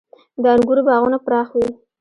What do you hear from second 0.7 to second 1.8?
باغونه پراخ وي.